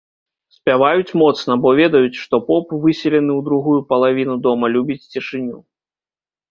[0.53, 5.57] Спяваюць моцна, бо ведаюць, што поп, выселены ў другую палавіну дома, любіць цішыню.